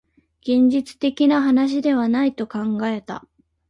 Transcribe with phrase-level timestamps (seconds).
[0.41, 3.27] 現実的な話ではないと考えた